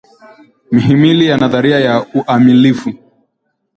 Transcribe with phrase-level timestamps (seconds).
[0.71, 2.93] Mihimili ya Nadharia ya Uamilifu